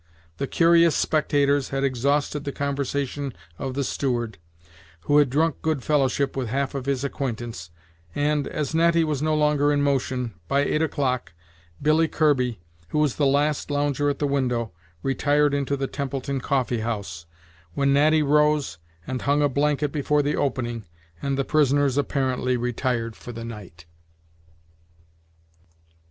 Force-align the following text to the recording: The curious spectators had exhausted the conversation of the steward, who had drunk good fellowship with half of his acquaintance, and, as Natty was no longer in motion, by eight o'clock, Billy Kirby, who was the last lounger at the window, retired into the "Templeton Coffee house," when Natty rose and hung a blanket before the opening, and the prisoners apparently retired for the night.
The 0.37 0.47
curious 0.47 0.95
spectators 0.95 1.69
had 1.69 1.83
exhausted 1.83 2.43
the 2.43 2.51
conversation 2.51 3.35
of 3.59 3.75
the 3.75 3.83
steward, 3.83 4.39
who 5.01 5.19
had 5.19 5.29
drunk 5.29 5.61
good 5.61 5.83
fellowship 5.83 6.35
with 6.35 6.47
half 6.47 6.73
of 6.73 6.87
his 6.87 7.03
acquaintance, 7.03 7.69
and, 8.15 8.47
as 8.47 8.73
Natty 8.73 9.03
was 9.03 9.21
no 9.21 9.35
longer 9.35 9.71
in 9.71 9.83
motion, 9.83 10.33
by 10.47 10.61
eight 10.61 10.81
o'clock, 10.81 11.33
Billy 11.79 12.07
Kirby, 12.07 12.59
who 12.89 12.97
was 12.97 13.17
the 13.17 13.27
last 13.27 13.69
lounger 13.69 14.09
at 14.09 14.17
the 14.17 14.25
window, 14.25 14.71
retired 15.03 15.53
into 15.53 15.77
the 15.77 15.85
"Templeton 15.85 16.39
Coffee 16.41 16.79
house," 16.79 17.27
when 17.75 17.93
Natty 17.93 18.23
rose 18.23 18.79
and 19.05 19.21
hung 19.21 19.43
a 19.43 19.49
blanket 19.49 19.91
before 19.91 20.23
the 20.23 20.35
opening, 20.35 20.83
and 21.21 21.37
the 21.37 21.45
prisoners 21.45 21.95
apparently 21.95 22.57
retired 22.57 23.15
for 23.15 23.31
the 23.31 23.45
night. 23.45 23.85